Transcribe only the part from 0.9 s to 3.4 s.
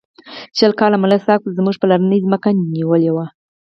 ملک صاحب زموږ پلرنۍ ځمکه نیولې وه.